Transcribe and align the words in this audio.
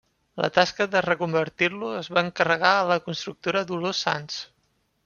La 0.43 0.47
tasca 0.53 0.87
de 0.95 1.01
reconvertir-lo 1.07 1.91
es 1.99 2.09
va 2.17 2.25
encarregar 2.29 2.73
a 2.81 2.89
la 2.95 2.99
constructora 3.11 3.65
Dolors 3.75 4.03
Sans. 4.09 4.43